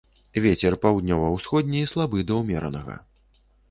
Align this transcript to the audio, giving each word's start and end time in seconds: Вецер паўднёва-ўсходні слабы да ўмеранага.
Вецер 0.45 0.77
паўднёва-ўсходні 0.85 1.87
слабы 1.95 2.27
да 2.33 2.43
ўмеранага. 2.43 3.03